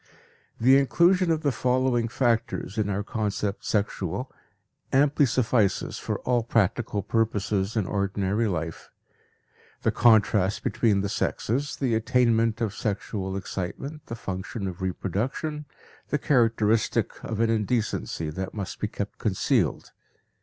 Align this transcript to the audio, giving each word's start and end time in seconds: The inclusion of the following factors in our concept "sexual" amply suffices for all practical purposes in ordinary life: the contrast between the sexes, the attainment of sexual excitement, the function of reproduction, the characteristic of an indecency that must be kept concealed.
The 0.59 0.79
inclusion 0.79 1.29
of 1.29 1.41
the 1.43 1.51
following 1.51 2.07
factors 2.07 2.79
in 2.79 2.89
our 2.89 3.03
concept 3.03 3.63
"sexual" 3.63 4.31
amply 4.91 5.27
suffices 5.27 5.99
for 5.99 6.17
all 6.21 6.41
practical 6.41 7.03
purposes 7.03 7.75
in 7.77 7.85
ordinary 7.85 8.47
life: 8.47 8.89
the 9.83 9.91
contrast 9.91 10.63
between 10.63 11.01
the 11.01 11.07
sexes, 11.07 11.75
the 11.75 11.93
attainment 11.93 12.61
of 12.61 12.73
sexual 12.73 13.37
excitement, 13.37 14.07
the 14.07 14.15
function 14.15 14.65
of 14.67 14.81
reproduction, 14.81 15.65
the 16.09 16.17
characteristic 16.17 17.23
of 17.23 17.39
an 17.39 17.51
indecency 17.51 18.31
that 18.31 18.55
must 18.55 18.79
be 18.79 18.87
kept 18.87 19.19
concealed. 19.19 19.91